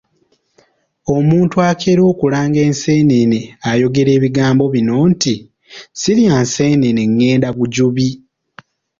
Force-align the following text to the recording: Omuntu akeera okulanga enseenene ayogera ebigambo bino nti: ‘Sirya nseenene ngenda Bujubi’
Omuntu 1.15 1.55
akeera 1.69 2.01
okulanga 2.11 2.59
enseenene 2.67 3.39
ayogera 3.71 4.11
ebigambo 4.17 4.63
bino 4.73 4.95
nti: 5.11 5.35
‘Sirya 5.99 6.35
nseenene 6.43 7.03
ngenda 7.11 7.49
Bujubi’ 7.57 8.09